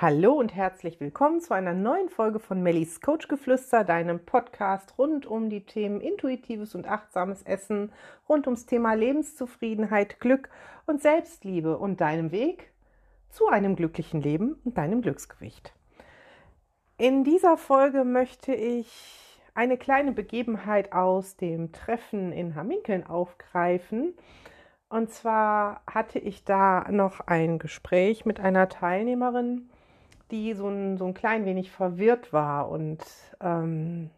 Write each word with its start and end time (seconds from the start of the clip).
Hallo 0.00 0.34
und 0.34 0.54
herzlich 0.54 1.00
willkommen 1.00 1.40
zu 1.40 1.54
einer 1.54 1.72
neuen 1.72 2.08
Folge 2.08 2.38
von 2.38 2.62
Mellies 2.62 3.00
Coachgeflüster, 3.00 3.82
deinem 3.82 4.24
Podcast 4.24 4.96
rund 4.96 5.26
um 5.26 5.50
die 5.50 5.66
Themen 5.66 6.00
intuitives 6.00 6.76
und 6.76 6.86
achtsames 6.86 7.42
Essen, 7.42 7.90
rund 8.28 8.46
ums 8.46 8.64
Thema 8.64 8.94
Lebenszufriedenheit, 8.94 10.20
Glück 10.20 10.50
und 10.86 11.02
Selbstliebe 11.02 11.76
und 11.76 12.00
deinem 12.00 12.30
Weg 12.30 12.70
zu 13.30 13.48
einem 13.48 13.74
glücklichen 13.74 14.22
Leben 14.22 14.60
und 14.64 14.78
deinem 14.78 15.02
Glücksgewicht. 15.02 15.72
In 16.96 17.24
dieser 17.24 17.56
Folge 17.56 18.04
möchte 18.04 18.54
ich 18.54 19.40
eine 19.54 19.76
kleine 19.76 20.12
Begebenheit 20.12 20.92
aus 20.92 21.36
dem 21.36 21.72
Treffen 21.72 22.30
in 22.30 22.54
Hamminkeln 22.54 23.04
aufgreifen. 23.04 24.14
Und 24.90 25.10
zwar 25.10 25.82
hatte 25.92 26.20
ich 26.20 26.44
da 26.44 26.86
noch 26.88 27.18
ein 27.26 27.58
Gespräch 27.58 28.24
mit 28.24 28.38
einer 28.38 28.68
Teilnehmerin, 28.68 29.68
die 30.30 30.54
so 30.54 30.68
ein, 30.68 30.98
so 30.98 31.06
ein 31.06 31.14
klein 31.14 31.44
wenig 31.44 31.70
verwirrt 31.70 32.32
war 32.32 32.68
und 32.70 33.04
ähm, 33.40 34.10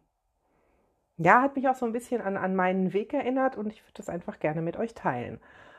ja, 1.17 1.43
hat 1.43 1.57
mich 1.57 1.69
auch 1.69 1.75
so 1.75 1.87
ein 1.87 1.93
bisschen 1.93 2.23
an, 2.23 2.37
an 2.37 2.57
meinen 2.57 2.93
Weg 2.93 3.13
erinnert 3.13 3.57
und 3.57 3.73
ich 3.73 3.83
würde 3.83 3.95
das 3.95 4.09
einfach 4.09 4.39
gerne 4.39 4.63
mit 4.63 4.77
euch 4.77 4.95
teilen. 4.95 5.39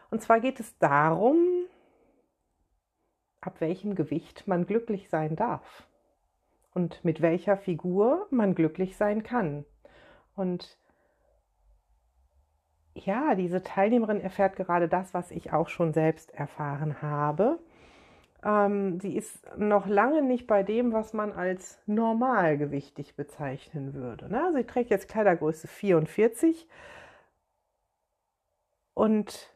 Und 0.09 0.21
zwar 0.21 0.39
geht 0.39 0.59
es 0.59 0.77
darum, 0.77 1.37
ab 3.41 3.59
welchem 3.59 3.95
Gewicht 3.95 4.47
man 4.47 4.67
glücklich 4.67 5.09
sein 5.09 5.35
darf 5.35 5.87
und 6.73 7.03
mit 7.03 7.21
welcher 7.21 7.57
Figur 7.57 8.27
man 8.29 8.55
glücklich 8.55 8.97
sein 8.97 9.23
kann. 9.23 9.65
Und 10.35 10.77
ja, 12.93 13.35
diese 13.35 13.63
Teilnehmerin 13.63 14.21
erfährt 14.21 14.55
gerade 14.55 14.87
das, 14.87 15.13
was 15.13 15.31
ich 15.31 15.53
auch 15.53 15.69
schon 15.69 15.93
selbst 15.93 16.31
erfahren 16.33 17.01
habe. 17.01 17.59
Ähm, 18.43 18.99
sie 18.99 19.15
ist 19.15 19.45
noch 19.57 19.85
lange 19.85 20.21
nicht 20.23 20.47
bei 20.47 20.63
dem, 20.63 20.93
was 20.93 21.13
man 21.13 21.31
als 21.31 21.79
normalgewichtig 21.85 23.15
bezeichnen 23.15 23.93
würde. 23.93 24.29
Ne? 24.29 24.51
Sie 24.55 24.63
trägt 24.63 24.89
jetzt 24.89 25.09
Kleidergröße 25.09 25.67
44 25.67 26.67
und 28.93 29.53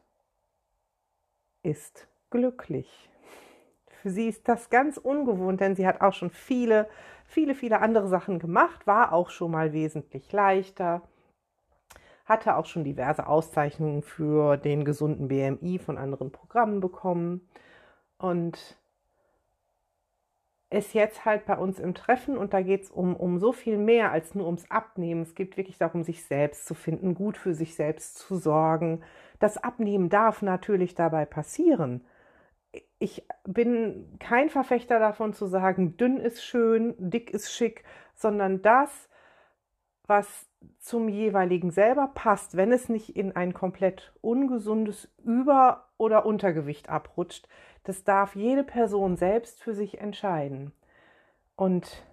ist 1.62 2.06
glücklich. 2.30 3.10
Für 4.02 4.10
sie 4.10 4.28
ist 4.28 4.46
das 4.46 4.70
ganz 4.70 4.98
ungewohnt, 4.98 5.60
denn 5.60 5.74
sie 5.74 5.86
hat 5.86 6.00
auch 6.00 6.12
schon 6.12 6.30
viele, 6.30 6.88
viele, 7.24 7.56
viele 7.56 7.80
andere 7.80 8.06
Sachen 8.06 8.38
gemacht, 8.38 8.86
war 8.86 9.12
auch 9.12 9.30
schon 9.30 9.50
mal 9.50 9.72
wesentlich 9.72 10.30
leichter, 10.30 11.02
hatte 12.24 12.56
auch 12.56 12.66
schon 12.66 12.84
diverse 12.84 13.26
Auszeichnungen 13.26 14.02
für 14.02 14.56
den 14.56 14.84
gesunden 14.84 15.26
BMI 15.26 15.80
von 15.80 15.98
anderen 15.98 16.30
Programmen 16.30 16.78
bekommen 16.78 17.48
und 18.18 18.78
ist 20.68 20.94
jetzt 20.94 21.24
halt 21.24 21.46
bei 21.46 21.56
uns 21.56 21.78
im 21.78 21.94
Treffen 21.94 22.36
und 22.36 22.52
da 22.52 22.60
geht 22.60 22.82
es 22.82 22.90
um, 22.90 23.14
um 23.14 23.38
so 23.38 23.52
viel 23.52 23.78
mehr 23.78 24.10
als 24.10 24.34
nur 24.34 24.46
ums 24.46 24.68
Abnehmen. 24.70 25.22
Es 25.22 25.34
geht 25.34 25.56
wirklich 25.56 25.78
darum, 25.78 26.02
sich 26.02 26.24
selbst 26.24 26.66
zu 26.66 26.74
finden, 26.74 27.14
gut 27.14 27.36
für 27.36 27.54
sich 27.54 27.76
selbst 27.76 28.18
zu 28.18 28.36
sorgen. 28.36 29.02
Das 29.38 29.58
Abnehmen 29.58 30.08
darf 30.08 30.42
natürlich 30.42 30.94
dabei 30.94 31.24
passieren. 31.24 32.04
Ich 32.98 33.26
bin 33.44 34.16
kein 34.18 34.50
Verfechter 34.50 34.98
davon 34.98 35.34
zu 35.34 35.46
sagen, 35.46 35.96
dünn 35.96 36.18
ist 36.18 36.42
schön, 36.42 36.94
dick 36.98 37.30
ist 37.30 37.52
schick, 37.52 37.84
sondern 38.14 38.60
das, 38.60 39.08
was 40.06 40.46
zum 40.78 41.08
jeweiligen 41.08 41.70
selber 41.70 42.10
passt, 42.12 42.56
wenn 42.56 42.72
es 42.72 42.88
nicht 42.88 43.16
in 43.16 43.36
ein 43.36 43.54
komplett 43.54 44.12
ungesundes 44.20 45.08
Über- 45.24 45.88
oder 45.96 46.26
Untergewicht 46.26 46.88
abrutscht, 46.88 47.48
das 47.86 48.02
darf 48.02 48.34
jede 48.34 48.64
Person 48.64 49.16
selbst 49.16 49.62
für 49.62 49.72
sich 49.72 50.00
entscheiden. 50.00 50.72
Und 51.54 52.04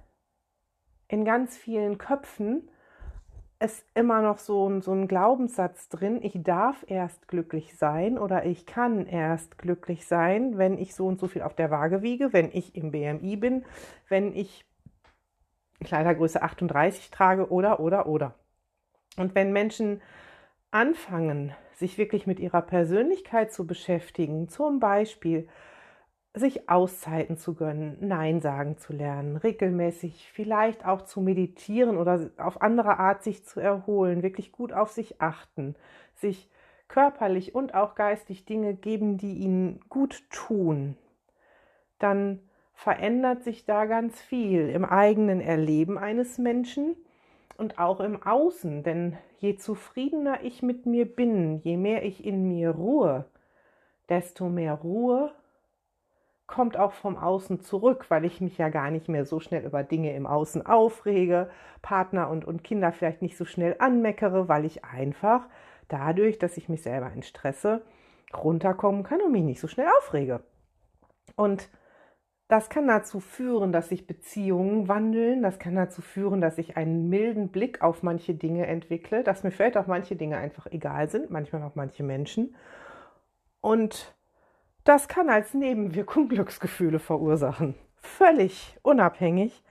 in 1.08 1.26
ganz 1.26 1.58
vielen 1.58 1.98
Köpfen 1.98 2.70
ist 3.60 3.84
immer 3.96 4.22
noch 4.22 4.38
so 4.38 4.70
ein, 4.70 4.82
so 4.82 4.92
ein 4.92 5.08
Glaubenssatz 5.08 5.90
drin, 5.90 6.20
ich 6.22 6.44
darf 6.44 6.86
erst 6.88 7.28
glücklich 7.28 7.76
sein 7.76 8.20
oder 8.20 8.46
ich 8.46 8.68
kann 8.68 9.08
erst 9.08 9.58
glücklich 9.58 10.06
sein, 10.06 10.58
wenn 10.58 10.78
ich 10.78 10.94
so 10.94 11.08
und 11.08 11.20
so 11.20 11.28
viel 11.28 11.42
auf 11.42 11.56
der 11.56 11.72
Waage 11.72 12.04
wiege, 12.04 12.34
wenn 12.34 12.52
ich 12.52 12.76
im 12.76 12.92
BMI 12.92 13.38
bin, 13.38 13.66
wenn 14.10 14.36
ich 14.36 14.66
Kleidergröße 15.84 16.42
38 16.42 17.10
trage 17.10 17.52
oder, 17.52 17.80
oder, 17.80 18.06
oder. 18.06 18.36
Und 19.18 19.34
wenn 19.34 19.52
Menschen 19.52 20.02
anfangen, 20.74 21.54
sich 21.74 21.98
wirklich 21.98 22.28
mit 22.28 22.40
ihrer 22.40 22.62
Persönlichkeit 22.62 23.52
zu 23.52 23.68
beschäftigen, 23.68 24.50
zum 24.50 24.80
Beispiel 24.80 25.48
sich 26.36 26.68
Auszeiten 26.68 27.38
zu 27.38 27.54
gönnen, 27.54 27.98
Nein 28.00 28.42
sagen 28.42 28.78
zu 28.78 28.92
lernen, 28.92 29.38
regelmäßig 29.38 30.32
vielleicht 30.34 30.86
auch 30.86 31.04
zu 31.04 31.22
meditieren 31.22 31.98
oder 31.98 32.32
auf 32.38 32.62
andere 32.62 32.98
Art 32.98 33.24
sich 33.24 33.46
zu 33.46 33.60
erholen, 33.60 34.24
wirklich 34.24 34.52
gut 34.52 34.74
auf 34.74 34.90
sich 34.90 35.22
achten, 35.22 35.76
sich 36.16 36.50
körperlich 36.88 37.54
und 37.54 37.76
auch 37.76 37.94
geistig 37.94 38.46
Dinge 38.46 38.74
geben, 38.74 39.18
die 39.18 39.36
ihnen 39.36 39.80
gut 39.90 40.24
tun, 40.32 40.98
dann 42.00 42.40
verändert 42.74 43.44
sich 43.44 43.66
da 43.66 43.86
ganz 43.86 44.20
viel 44.20 44.70
im 44.70 44.86
eigenen 44.86 45.40
Erleben 45.40 46.00
eines 46.00 46.40
Menschen 46.40 46.96
und 47.58 47.80
auch 47.80 48.00
im 48.00 48.22
Außen. 48.22 48.84
Denn 48.84 49.18
je 49.40 49.56
zufriedener 49.56 50.44
ich 50.44 50.62
mit 50.62 50.86
mir 50.86 51.06
bin, 51.06 51.60
je 51.60 51.78
mehr 51.78 52.04
ich 52.04 52.26
in 52.26 52.48
mir 52.48 52.72
ruhe, 52.72 53.26
desto 54.10 54.50
mehr 54.50 54.74
Ruhe 54.74 55.34
kommt 56.46 56.78
auch 56.78 56.92
vom 56.92 57.18
Außen 57.18 57.62
zurück, 57.62 58.06
weil 58.10 58.26
ich 58.26 58.42
mich 58.42 58.58
ja 58.58 58.70
gar 58.70 58.92
nicht 58.92 59.08
mehr 59.08 59.26
so 59.26 59.40
schnell 59.40 59.66
über 59.66 59.84
Dinge 59.84 60.14
im 60.14 60.28
Außen 60.28 60.66
aufrege, 60.66 61.50
Partner 61.82 62.30
und, 62.30 62.46
und 62.46 62.64
Kinder 62.64 62.92
vielleicht 62.92 63.22
nicht 63.22 63.38
so 63.38 63.46
schnell 63.46 63.76
anmeckere, 63.80 64.50
weil 64.50 64.66
ich 64.66 64.84
einfach 64.84 65.48
dadurch, 65.88 66.40
dass 66.40 66.58
ich 66.58 66.70
mich 66.70 66.84
selber 66.84 67.12
entstresse, 67.12 67.82
runterkommen 68.36 69.04
kann 69.04 69.22
und 69.22 69.32
mich 69.32 69.44
nicht 69.44 69.60
so 69.60 69.68
schnell 69.68 69.88
aufrege. 70.00 70.42
Und 71.36 71.70
das 72.54 72.70
kann 72.70 72.86
dazu 72.86 73.20
führen, 73.20 73.72
dass 73.72 73.90
sich 73.90 74.06
Beziehungen 74.06 74.88
wandeln. 74.88 75.42
Das 75.42 75.58
kann 75.58 75.74
dazu 75.74 76.04
führen, 76.04 76.40
dass 76.40 76.60
ich 76.60 76.78
einen 76.78 77.10
milden 77.10 77.50
Blick 77.50 77.82
auf 77.82 78.04
manche 78.04 78.36
Dinge 78.36 78.68
entwickle, 78.68 79.24
dass 79.24 79.42
mir 79.42 79.50
vielleicht 79.50 79.76
auch 79.76 79.88
manche 79.88 80.16
Dinge 80.16 80.38
einfach 80.38 80.68
egal 80.68 81.10
sind, 81.10 81.32
manchmal 81.32 81.64
auch 81.64 81.74
manche 81.74 82.04
Menschen. 82.04 82.56
Und 83.60 84.14
das 84.84 85.08
kann 85.08 85.32
als 85.32 85.56
Nebenwirkung 85.56 86.28
Glücksgefühle 86.30 87.00
verursachen. 87.00 87.74
Völlig 87.96 88.78
unabhängig 88.84 89.64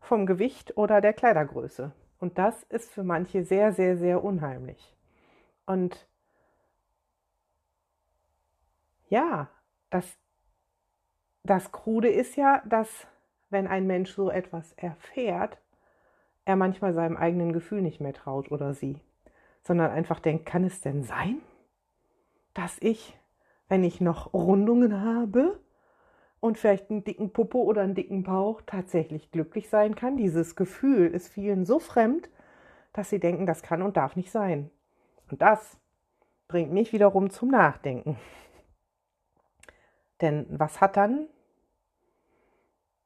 vom 0.00 0.24
Gewicht 0.24 0.76
oder 0.76 1.00
der 1.00 1.14
Kleidergröße. 1.14 1.90
Und 2.20 2.38
das 2.38 2.62
ist 2.68 2.92
für 2.92 3.02
manche 3.02 3.42
sehr, 3.42 3.72
sehr, 3.72 3.96
sehr 3.96 4.22
unheimlich. 4.22 4.94
Und 5.66 6.06
ja, 9.08 9.48
das 9.90 10.16
das 11.42 11.72
Krude 11.72 12.08
ist 12.08 12.36
ja, 12.36 12.62
dass 12.66 13.06
wenn 13.50 13.66
ein 13.66 13.86
Mensch 13.86 14.12
so 14.12 14.30
etwas 14.30 14.72
erfährt, 14.74 15.58
er 16.44 16.56
manchmal 16.56 16.94
seinem 16.94 17.16
eigenen 17.16 17.52
Gefühl 17.52 17.82
nicht 17.82 18.00
mehr 18.00 18.12
traut 18.12 18.50
oder 18.50 18.74
sie, 18.74 19.00
sondern 19.62 19.90
einfach 19.90 20.20
denkt, 20.20 20.46
kann 20.46 20.64
es 20.64 20.80
denn 20.80 21.02
sein, 21.02 21.40
dass 22.54 22.76
ich, 22.80 23.18
wenn 23.68 23.84
ich 23.84 24.00
noch 24.00 24.32
Rundungen 24.32 25.02
habe 25.02 25.58
und 26.40 26.58
vielleicht 26.58 26.90
einen 26.90 27.04
dicken 27.04 27.32
Popo 27.32 27.62
oder 27.62 27.82
einen 27.82 27.94
dicken 27.94 28.22
Bauch, 28.22 28.62
tatsächlich 28.64 29.30
glücklich 29.30 29.68
sein 29.68 29.94
kann? 29.94 30.16
Dieses 30.16 30.56
Gefühl 30.56 31.08
ist 31.08 31.28
vielen 31.28 31.66
so 31.66 31.78
fremd, 31.78 32.30
dass 32.92 33.10
sie 33.10 33.20
denken, 33.20 33.46
das 33.46 33.62
kann 33.62 33.82
und 33.82 33.96
darf 33.96 34.16
nicht 34.16 34.30
sein. 34.30 34.70
Und 35.30 35.42
das 35.42 35.78
bringt 36.48 36.72
mich 36.72 36.92
wiederum 36.92 37.30
zum 37.30 37.50
Nachdenken. 37.50 38.18
Denn 40.20 40.46
was 40.50 40.80
hat 40.80 40.96
dann 40.96 41.28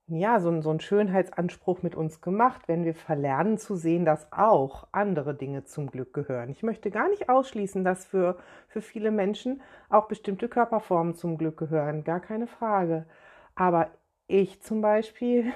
ja, 0.07 0.39
so, 0.39 0.61
so 0.61 0.71
ein 0.71 0.81
Schönheitsanspruch 0.81 1.83
mit 1.83 1.95
uns 1.95 2.21
gemacht, 2.21 2.63
wenn 2.69 2.85
wir 2.85 2.95
verlernen 2.95 3.57
zu 3.57 3.75
sehen, 3.75 4.05
dass 4.05 4.31
auch 4.33 4.87
andere 4.93 5.35
Dinge 5.35 5.65
zum 5.65 5.91
Glück 5.91 6.13
gehören. 6.13 6.51
Ich 6.51 6.63
möchte 6.63 6.91
gar 6.91 7.09
nicht 7.09 7.31
ausschließen, 7.31 7.85
dass 7.85 8.05
für, 8.05 8.37
für 8.69 8.83
viele 8.83 9.11
Menschen 9.11 9.63
auch 9.89 10.07
bestimmte 10.07 10.49
Körperformen 10.49 11.15
zum 11.15 11.39
Glück 11.39 11.57
gehören, 11.57 12.05
gar 12.05 12.21
keine 12.21 12.47
Frage. 12.47 13.07
Aber 13.55 13.91
ich 14.27 14.61
zum 14.63 14.83
Beispiel 14.83 15.53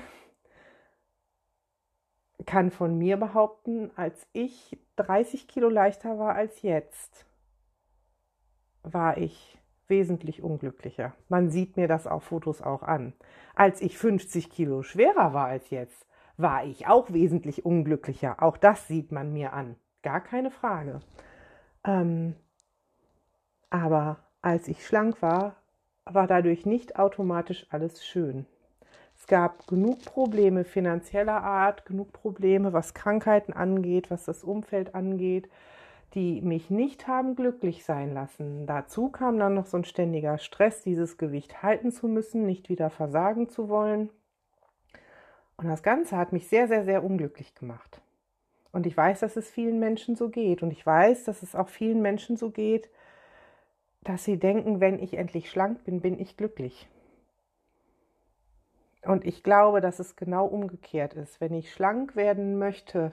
kann 2.46 2.70
von 2.70 2.96
mir 2.96 3.18
behaupten, 3.18 3.90
als 3.96 4.26
ich 4.32 4.78
30 4.96 5.46
Kilo 5.46 5.68
leichter 5.68 6.18
war 6.18 6.34
als 6.34 6.62
jetzt, 6.62 7.26
war 8.82 9.18
ich 9.18 9.57
wesentlich 9.88 10.42
unglücklicher. 10.42 11.14
Man 11.28 11.50
sieht 11.50 11.76
mir 11.76 11.88
das 11.88 12.06
auf 12.06 12.24
Fotos 12.24 12.62
auch 12.62 12.82
an. 12.82 13.12
Als 13.54 13.80
ich 13.80 13.98
50 13.98 14.50
Kilo 14.50 14.82
schwerer 14.82 15.32
war 15.32 15.46
als 15.46 15.70
jetzt, 15.70 16.06
war 16.36 16.64
ich 16.64 16.86
auch 16.86 17.12
wesentlich 17.12 17.64
unglücklicher. 17.64 18.42
Auch 18.42 18.56
das 18.56 18.86
sieht 18.86 19.12
man 19.12 19.32
mir 19.32 19.52
an. 19.52 19.76
Gar 20.02 20.20
keine 20.20 20.50
Frage. 20.50 21.00
Ähm, 21.84 22.34
aber 23.70 24.18
als 24.40 24.68
ich 24.68 24.86
schlank 24.86 25.20
war, 25.20 25.56
war 26.04 26.26
dadurch 26.26 26.64
nicht 26.64 26.98
automatisch 26.98 27.66
alles 27.70 28.04
schön. 28.04 28.46
Es 29.16 29.26
gab 29.26 29.66
genug 29.66 30.04
Probleme 30.04 30.64
finanzieller 30.64 31.42
Art, 31.42 31.84
genug 31.84 32.12
Probleme, 32.12 32.72
was 32.72 32.94
Krankheiten 32.94 33.52
angeht, 33.52 34.10
was 34.10 34.24
das 34.24 34.44
Umfeld 34.44 34.94
angeht, 34.94 35.50
die 36.14 36.40
mich 36.40 36.70
nicht 36.70 37.06
haben 37.06 37.36
glücklich 37.36 37.84
sein 37.84 38.14
lassen. 38.14 38.66
Dazu 38.66 39.10
kam 39.10 39.38
dann 39.38 39.54
noch 39.54 39.66
so 39.66 39.76
ein 39.76 39.84
ständiger 39.84 40.38
Stress, 40.38 40.82
dieses 40.82 41.18
Gewicht 41.18 41.62
halten 41.62 41.92
zu 41.92 42.08
müssen, 42.08 42.46
nicht 42.46 42.68
wieder 42.68 42.90
versagen 42.90 43.48
zu 43.48 43.68
wollen. 43.68 44.10
Und 45.56 45.68
das 45.68 45.82
Ganze 45.82 46.16
hat 46.16 46.32
mich 46.32 46.48
sehr, 46.48 46.68
sehr, 46.68 46.84
sehr 46.84 47.04
unglücklich 47.04 47.54
gemacht. 47.54 48.00
Und 48.72 48.86
ich 48.86 48.96
weiß, 48.96 49.20
dass 49.20 49.36
es 49.36 49.50
vielen 49.50 49.78
Menschen 49.80 50.14
so 50.14 50.28
geht. 50.28 50.62
Und 50.62 50.70
ich 50.70 50.84
weiß, 50.84 51.24
dass 51.24 51.42
es 51.42 51.54
auch 51.54 51.68
vielen 51.68 52.00
Menschen 52.00 52.36
so 52.36 52.50
geht, 52.50 52.88
dass 54.02 54.24
sie 54.24 54.38
denken, 54.38 54.80
wenn 54.80 55.02
ich 55.02 55.14
endlich 55.14 55.50
schlank 55.50 55.84
bin, 55.84 56.00
bin 56.00 56.18
ich 56.18 56.36
glücklich. 56.36 56.88
Und 59.02 59.24
ich 59.24 59.42
glaube, 59.42 59.80
dass 59.80 59.98
es 59.98 60.16
genau 60.16 60.46
umgekehrt 60.46 61.14
ist. 61.14 61.40
Wenn 61.40 61.54
ich 61.54 61.72
schlank 61.72 62.16
werden 62.16 62.58
möchte, 62.58 63.12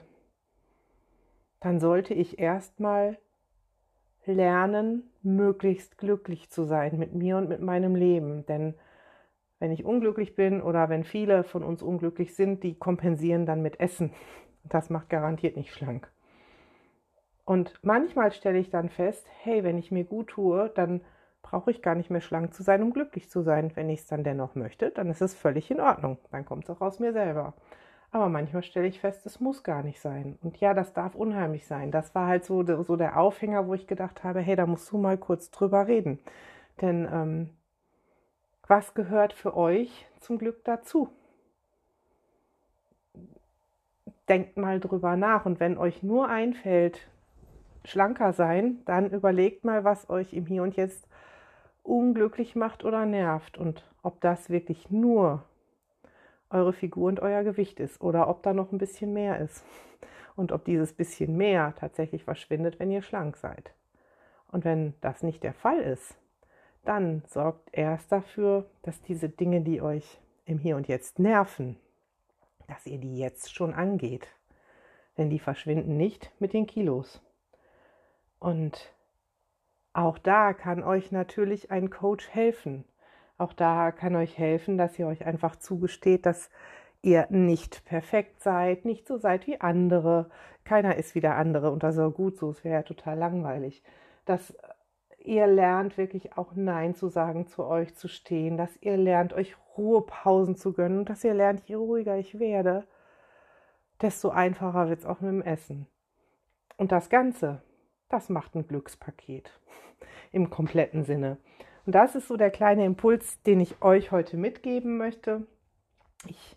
dann 1.66 1.80
sollte 1.80 2.14
ich 2.14 2.38
erstmal 2.38 3.18
lernen, 4.24 5.02
möglichst 5.24 5.98
glücklich 5.98 6.48
zu 6.48 6.62
sein 6.62 6.96
mit 6.96 7.12
mir 7.12 7.38
und 7.38 7.48
mit 7.48 7.60
meinem 7.60 7.96
Leben. 7.96 8.46
Denn 8.46 8.74
wenn 9.58 9.72
ich 9.72 9.84
unglücklich 9.84 10.36
bin 10.36 10.62
oder 10.62 10.88
wenn 10.90 11.02
viele 11.02 11.42
von 11.42 11.64
uns 11.64 11.82
unglücklich 11.82 12.36
sind, 12.36 12.62
die 12.62 12.78
kompensieren 12.78 13.46
dann 13.46 13.62
mit 13.62 13.80
Essen. 13.80 14.12
Das 14.62 14.90
macht 14.90 15.08
garantiert 15.08 15.56
nicht 15.56 15.74
schlank. 15.74 16.08
Und 17.44 17.80
manchmal 17.82 18.30
stelle 18.30 18.58
ich 18.58 18.70
dann 18.70 18.88
fest, 18.88 19.26
hey, 19.42 19.64
wenn 19.64 19.76
ich 19.76 19.90
mir 19.90 20.04
gut 20.04 20.28
tue, 20.28 20.70
dann 20.72 21.00
brauche 21.42 21.72
ich 21.72 21.82
gar 21.82 21.96
nicht 21.96 22.10
mehr 22.10 22.20
schlank 22.20 22.54
zu 22.54 22.62
sein, 22.62 22.80
um 22.80 22.92
glücklich 22.92 23.28
zu 23.28 23.42
sein. 23.42 23.72
Wenn 23.74 23.90
ich 23.90 24.02
es 24.02 24.06
dann 24.06 24.22
dennoch 24.22 24.54
möchte, 24.54 24.92
dann 24.92 25.10
ist 25.10 25.20
es 25.20 25.34
völlig 25.34 25.68
in 25.72 25.80
Ordnung. 25.80 26.18
Dann 26.30 26.44
kommt 26.44 26.62
es 26.62 26.70
auch 26.70 26.80
aus 26.80 27.00
mir 27.00 27.12
selber. 27.12 27.54
Aber 28.16 28.30
manchmal 28.30 28.62
stelle 28.62 28.86
ich 28.86 28.98
fest, 28.98 29.26
es 29.26 29.40
muss 29.40 29.62
gar 29.62 29.82
nicht 29.82 30.00
sein. 30.00 30.38
Und 30.42 30.56
ja, 30.56 30.72
das 30.72 30.94
darf 30.94 31.14
unheimlich 31.14 31.66
sein. 31.66 31.90
Das 31.90 32.14
war 32.14 32.26
halt 32.26 32.46
so, 32.46 32.64
so 32.82 32.96
der 32.96 33.18
Aufhänger, 33.18 33.66
wo 33.66 33.74
ich 33.74 33.86
gedacht 33.86 34.24
habe, 34.24 34.40
hey, 34.40 34.56
da 34.56 34.64
musst 34.64 34.90
du 34.90 34.96
mal 34.96 35.18
kurz 35.18 35.50
drüber 35.50 35.86
reden. 35.86 36.18
Denn 36.80 37.06
ähm, 37.12 37.50
was 38.66 38.94
gehört 38.94 39.34
für 39.34 39.54
euch 39.54 40.06
zum 40.18 40.38
Glück 40.38 40.64
dazu? 40.64 41.10
Denkt 44.30 44.56
mal 44.56 44.80
drüber 44.80 45.14
nach. 45.16 45.44
Und 45.44 45.60
wenn 45.60 45.76
euch 45.76 46.02
nur 46.02 46.30
einfällt, 46.30 47.06
schlanker 47.84 48.32
sein, 48.32 48.80
dann 48.86 49.10
überlegt 49.10 49.62
mal, 49.62 49.84
was 49.84 50.08
euch 50.08 50.32
im 50.32 50.46
Hier 50.46 50.62
und 50.62 50.74
Jetzt 50.74 51.06
unglücklich 51.82 52.56
macht 52.56 52.82
oder 52.82 53.04
nervt 53.04 53.58
und 53.58 53.84
ob 54.02 54.22
das 54.22 54.48
wirklich 54.48 54.90
nur 54.90 55.44
eure 56.50 56.72
Figur 56.72 57.08
und 57.08 57.20
euer 57.20 57.42
Gewicht 57.42 57.80
ist 57.80 58.00
oder 58.00 58.28
ob 58.28 58.42
da 58.42 58.52
noch 58.52 58.72
ein 58.72 58.78
bisschen 58.78 59.12
mehr 59.12 59.38
ist 59.40 59.64
und 60.36 60.52
ob 60.52 60.64
dieses 60.64 60.92
bisschen 60.92 61.36
mehr 61.36 61.74
tatsächlich 61.78 62.24
verschwindet, 62.24 62.78
wenn 62.78 62.90
ihr 62.90 63.02
schlank 63.02 63.36
seid. 63.36 63.72
Und 64.48 64.64
wenn 64.64 64.94
das 65.00 65.22
nicht 65.22 65.42
der 65.42 65.54
Fall 65.54 65.80
ist, 65.80 66.16
dann 66.84 67.22
sorgt 67.26 67.68
erst 67.72 68.12
dafür, 68.12 68.66
dass 68.82 69.02
diese 69.02 69.28
Dinge, 69.28 69.60
die 69.60 69.82
euch 69.82 70.20
im 70.44 70.58
Hier 70.58 70.76
und 70.76 70.86
Jetzt 70.86 71.18
nerven, 71.18 71.76
dass 72.68 72.86
ihr 72.86 72.98
die 72.98 73.18
jetzt 73.18 73.54
schon 73.54 73.74
angeht. 73.74 74.28
Denn 75.18 75.30
die 75.30 75.38
verschwinden 75.38 75.96
nicht 75.96 76.30
mit 76.38 76.52
den 76.52 76.66
Kilos. 76.66 77.20
Und 78.38 78.94
auch 79.92 80.18
da 80.18 80.52
kann 80.52 80.84
euch 80.84 81.10
natürlich 81.10 81.70
ein 81.70 81.90
Coach 81.90 82.28
helfen. 82.28 82.84
Auch 83.38 83.52
da 83.52 83.92
kann 83.92 84.16
euch 84.16 84.38
helfen, 84.38 84.78
dass 84.78 84.98
ihr 84.98 85.06
euch 85.06 85.26
einfach 85.26 85.56
zugesteht, 85.56 86.26
dass 86.26 86.50
ihr 87.02 87.26
nicht 87.30 87.84
perfekt 87.84 88.42
seid, 88.42 88.84
nicht 88.84 89.06
so 89.06 89.18
seid 89.18 89.46
wie 89.46 89.60
andere. 89.60 90.30
Keiner 90.64 90.96
ist 90.96 91.14
wie 91.14 91.20
der 91.20 91.36
andere 91.36 91.70
und 91.70 91.82
das 91.82 91.96
ist 91.96 92.00
auch 92.00 92.14
gut 92.14 92.38
so, 92.38 92.50
es 92.50 92.64
wäre 92.64 92.76
ja 92.76 92.82
total 92.82 93.18
langweilig. 93.18 93.82
Dass 94.24 94.56
ihr 95.18 95.46
lernt 95.46 95.98
wirklich 95.98 96.36
auch 96.36 96.54
Nein 96.54 96.94
zu 96.94 97.08
sagen, 97.08 97.46
zu 97.46 97.64
euch 97.64 97.94
zu 97.94 98.08
stehen, 98.08 98.56
dass 98.56 98.76
ihr 98.80 98.96
lernt, 98.96 99.32
euch 99.32 99.56
Ruhepausen 99.76 100.56
zu 100.56 100.72
gönnen 100.72 101.00
und 101.00 101.10
dass 101.10 101.24
ihr 101.24 101.34
lernt, 101.34 101.62
je 101.68 101.74
ruhiger 101.74 102.16
ich 102.16 102.38
werde, 102.38 102.84
desto 104.00 104.30
einfacher 104.30 104.88
wird 104.88 105.00
es 105.00 105.06
auch 105.06 105.20
mit 105.20 105.30
dem 105.30 105.42
Essen. 105.42 105.86
Und 106.76 106.92
das 106.92 107.10
Ganze 107.10 107.62
das 108.08 108.28
macht 108.28 108.54
ein 108.54 108.66
Glückspaket 108.66 109.50
im 110.32 110.50
kompletten 110.50 111.04
Sinne. 111.04 111.38
Und 111.86 111.94
das 111.94 112.14
ist 112.16 112.28
so 112.28 112.36
der 112.36 112.50
kleine 112.50 112.84
Impuls, 112.84 113.40
den 113.42 113.60
ich 113.60 113.80
euch 113.80 114.10
heute 114.10 114.36
mitgeben 114.36 114.98
möchte. 114.98 115.46
Ich 116.28 116.56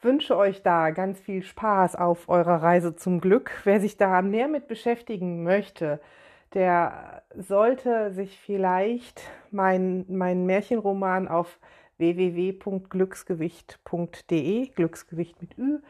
wünsche 0.00 0.36
euch 0.36 0.62
da 0.62 0.90
ganz 0.90 1.20
viel 1.20 1.42
Spaß 1.42 1.96
auf 1.96 2.30
eurer 2.30 2.62
Reise 2.62 2.96
zum 2.96 3.20
Glück. 3.20 3.50
Wer 3.64 3.80
sich 3.80 3.98
da 3.98 4.22
mehr 4.22 4.48
mit 4.48 4.68
beschäftigen 4.68 5.44
möchte, 5.44 6.00
der 6.54 7.22
sollte 7.36 8.12
sich 8.12 8.38
vielleicht 8.38 9.20
meinen 9.50 10.06
mein 10.08 10.46
Märchenroman 10.46 11.28
auf 11.28 11.58
www.glücksgewicht.de, 11.98 14.68
Glücksgewicht 14.68 15.38
mit 15.40 15.56
Ü, 15.58 15.80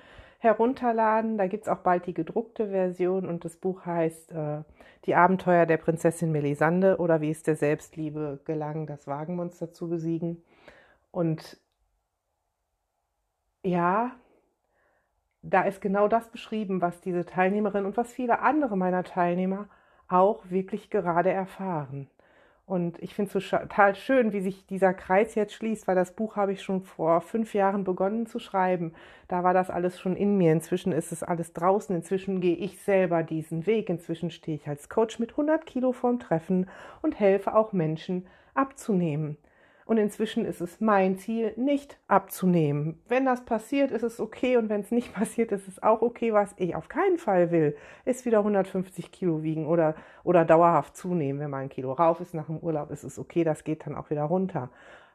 herunterladen. 0.42 1.38
Da 1.38 1.46
gibt 1.46 1.64
es 1.64 1.68
auch 1.68 1.78
bald 1.78 2.06
die 2.06 2.14
gedruckte 2.14 2.68
Version 2.70 3.26
und 3.26 3.44
das 3.44 3.56
Buch 3.56 3.86
heißt 3.86 4.32
äh, 4.32 4.62
Die 5.06 5.14
Abenteuer 5.14 5.66
der 5.66 5.76
Prinzessin 5.76 6.32
Melisande 6.32 6.98
oder 6.98 7.20
wie 7.20 7.30
es 7.30 7.42
der 7.42 7.56
Selbstliebe 7.56 8.40
gelang, 8.44 8.86
das 8.86 9.06
Wagenmonster 9.06 9.72
zu 9.72 9.88
besiegen. 9.88 10.42
Und 11.10 11.58
ja, 13.64 14.12
da 15.42 15.62
ist 15.62 15.80
genau 15.80 16.08
das 16.08 16.28
beschrieben, 16.28 16.80
was 16.80 17.00
diese 17.00 17.24
Teilnehmerin 17.24 17.84
und 17.84 17.96
was 17.96 18.12
viele 18.12 18.40
andere 18.40 18.76
meiner 18.76 19.04
Teilnehmer 19.04 19.68
auch 20.08 20.50
wirklich 20.50 20.90
gerade 20.90 21.30
erfahren. 21.30 22.08
Und 22.64 23.02
ich 23.02 23.14
finde 23.14 23.36
es 23.36 23.50
total 23.50 23.94
schön, 23.96 24.32
wie 24.32 24.40
sich 24.40 24.66
dieser 24.66 24.94
Kreis 24.94 25.34
jetzt 25.34 25.52
schließt, 25.52 25.88
weil 25.88 25.96
das 25.96 26.14
Buch 26.14 26.36
habe 26.36 26.52
ich 26.52 26.62
schon 26.62 26.82
vor 26.82 27.20
fünf 27.20 27.54
Jahren 27.54 27.82
begonnen 27.82 28.26
zu 28.26 28.38
schreiben. 28.38 28.94
Da 29.28 29.42
war 29.42 29.52
das 29.52 29.68
alles 29.68 29.98
schon 29.98 30.16
in 30.16 30.38
mir. 30.38 30.52
Inzwischen 30.52 30.92
ist 30.92 31.10
es 31.10 31.22
alles 31.22 31.52
draußen. 31.52 31.94
Inzwischen 31.94 32.40
gehe 32.40 32.56
ich 32.56 32.80
selber 32.80 33.24
diesen 33.24 33.66
Weg. 33.66 33.90
Inzwischen 33.90 34.30
stehe 34.30 34.56
ich 34.56 34.68
als 34.68 34.88
Coach 34.88 35.18
mit 35.18 35.30
100 35.32 35.66
Kilo 35.66 35.92
vorm 35.92 36.20
Treffen 36.20 36.70
und 37.02 37.18
helfe 37.18 37.54
auch 37.54 37.72
Menschen 37.72 38.26
abzunehmen. 38.54 39.36
Und 39.84 39.98
inzwischen 39.98 40.44
ist 40.44 40.60
es 40.60 40.80
mein 40.80 41.16
Ziel, 41.16 41.52
nicht 41.56 41.98
abzunehmen. 42.06 43.00
Wenn 43.08 43.24
das 43.24 43.44
passiert, 43.44 43.90
ist 43.90 44.02
es 44.02 44.20
okay. 44.20 44.56
Und 44.56 44.68
wenn 44.68 44.80
es 44.80 44.90
nicht 44.90 45.12
passiert, 45.14 45.52
ist 45.52 45.68
es 45.68 45.82
auch 45.82 46.02
okay. 46.02 46.32
Was 46.32 46.54
ich 46.56 46.74
auf 46.74 46.88
keinen 46.88 47.18
Fall 47.18 47.50
will, 47.50 47.76
ist 48.04 48.24
wieder 48.24 48.38
150 48.38 49.10
Kilo 49.12 49.42
wiegen 49.42 49.66
oder, 49.66 49.94
oder 50.24 50.44
dauerhaft 50.44 50.96
zunehmen. 50.96 51.40
Wenn 51.40 51.50
mal 51.50 51.58
ein 51.58 51.68
Kilo 51.68 51.92
rauf 51.92 52.20
ist 52.20 52.34
nach 52.34 52.46
dem 52.46 52.58
Urlaub, 52.58 52.90
ist 52.90 53.04
es 53.04 53.18
okay. 53.18 53.44
Das 53.44 53.64
geht 53.64 53.86
dann 53.86 53.96
auch 53.96 54.10
wieder 54.10 54.24
runter. 54.24 54.70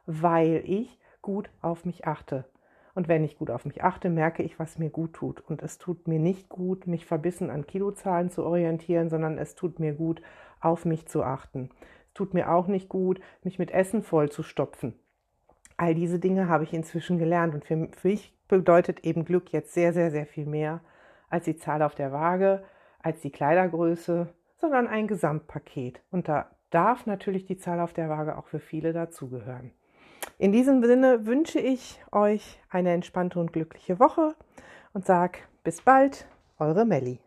Weil 0.05 0.63
ich 0.65 0.99
gut 1.21 1.49
auf 1.61 1.85
mich 1.85 2.05
achte. 2.05 2.45
Und 2.93 3.07
wenn 3.07 3.23
ich 3.23 3.37
gut 3.37 3.51
auf 3.51 3.65
mich 3.65 3.83
achte, 3.83 4.09
merke 4.09 4.41
ich, 4.41 4.57
was 4.57 4.79
mir 4.79 4.89
gut 4.89 5.13
tut. 5.13 5.39
Und 5.39 5.61
es 5.61 5.77
tut 5.77 6.07
mir 6.07 6.19
nicht 6.19 6.49
gut, 6.49 6.87
mich 6.87 7.05
verbissen 7.05 7.51
an 7.51 7.67
Kilozahlen 7.67 8.31
zu 8.31 8.43
orientieren, 8.43 9.09
sondern 9.09 9.37
es 9.37 9.53
tut 9.53 9.79
mir 9.79 9.93
gut, 9.93 10.21
auf 10.59 10.83
mich 10.83 11.05
zu 11.05 11.23
achten 11.23 11.69
tut 12.17 12.33
mir 12.33 12.51
auch 12.51 12.67
nicht 12.67 12.89
gut, 12.89 13.21
mich 13.43 13.59
mit 13.59 13.71
Essen 13.71 14.01
voll 14.01 14.29
zu 14.29 14.43
stopfen. 14.43 14.93
All 15.77 15.93
diese 15.93 16.19
Dinge 16.19 16.49
habe 16.49 16.63
ich 16.63 16.73
inzwischen 16.73 17.19
gelernt 17.19 17.53
und 17.53 17.63
für, 17.63 17.89
für 17.95 18.07
mich 18.07 18.35
bedeutet 18.47 19.05
eben 19.05 19.25
Glück 19.25 19.51
jetzt 19.51 19.73
sehr, 19.73 19.93
sehr, 19.93 20.11
sehr 20.11 20.25
viel 20.25 20.45
mehr 20.45 20.81
als 21.29 21.45
die 21.45 21.57
Zahl 21.57 21.81
auf 21.81 21.93
der 21.93 22.11
Waage, 22.11 22.63
als 22.99 23.21
die 23.21 23.31
Kleidergröße, 23.31 24.33
sondern 24.55 24.87
ein 24.87 25.07
Gesamtpaket. 25.07 26.01
Und 26.09 26.27
da 26.27 26.49
darf 26.71 27.05
natürlich 27.05 27.45
die 27.45 27.57
Zahl 27.57 27.79
auf 27.79 27.93
der 27.93 28.09
Waage 28.09 28.37
auch 28.37 28.47
für 28.47 28.59
viele 28.59 28.93
dazugehören. 28.93 29.71
In 30.39 30.51
diesem 30.51 30.83
Sinne 30.83 31.25
wünsche 31.25 31.59
ich 31.59 32.01
euch 32.11 32.59
eine 32.69 32.91
entspannte 32.91 33.39
und 33.39 33.53
glückliche 33.53 33.99
Woche 33.99 34.35
und 34.93 35.05
sage 35.05 35.39
bis 35.63 35.81
bald, 35.81 36.27
eure 36.59 36.85
Melli. 36.85 37.19